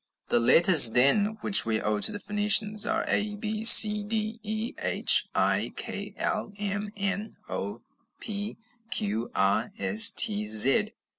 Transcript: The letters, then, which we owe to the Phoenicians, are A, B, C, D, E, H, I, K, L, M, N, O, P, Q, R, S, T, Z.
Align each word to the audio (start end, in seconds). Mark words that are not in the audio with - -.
The 0.29 0.39
letters, 0.39 0.93
then, 0.93 1.37
which 1.41 1.63
we 1.63 1.79
owe 1.79 1.99
to 1.99 2.11
the 2.11 2.19
Phoenicians, 2.19 2.87
are 2.87 3.05
A, 3.07 3.35
B, 3.35 3.63
C, 3.65 4.01
D, 4.01 4.39
E, 4.41 4.73
H, 4.79 5.27
I, 5.35 5.73
K, 5.75 6.15
L, 6.17 6.51
M, 6.57 6.91
N, 6.97 7.35
O, 7.47 7.83
P, 8.19 8.57
Q, 8.89 9.29
R, 9.35 9.69
S, 9.77 10.09
T, 10.09 10.47
Z. 10.47 10.87